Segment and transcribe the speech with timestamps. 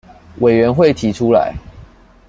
[0.39, 1.53] 委員會提出來